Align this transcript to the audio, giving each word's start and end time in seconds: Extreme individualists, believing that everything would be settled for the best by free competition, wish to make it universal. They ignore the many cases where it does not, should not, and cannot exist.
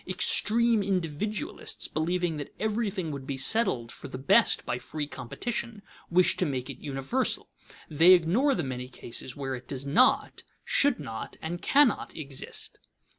Extreme 0.07 0.81
individualists, 0.81 1.87
believing 1.87 2.37
that 2.37 2.55
everything 2.59 3.11
would 3.11 3.27
be 3.27 3.37
settled 3.37 3.91
for 3.91 4.07
the 4.07 4.17
best 4.17 4.65
by 4.65 4.79
free 4.79 5.05
competition, 5.05 5.83
wish 6.09 6.35
to 6.37 6.45
make 6.47 6.71
it 6.71 6.79
universal. 6.79 7.51
They 7.87 8.13
ignore 8.13 8.55
the 8.55 8.63
many 8.63 8.89
cases 8.89 9.35
where 9.35 9.53
it 9.53 9.67
does 9.67 9.85
not, 9.85 10.41
should 10.65 10.99
not, 10.99 11.37
and 11.39 11.61
cannot 11.61 12.17
exist. 12.17 12.79